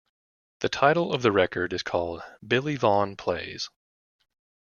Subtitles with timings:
[0.61, 3.69] The title of the record is called "Billy Vaughn Plays".